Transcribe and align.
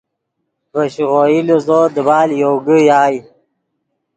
ڤے 0.73 0.83
شیغوئی 0.93 1.39
لیزو 1.47 1.79
دیبال 1.95 2.29
یوگے 2.41 2.77
یائے 2.87 3.17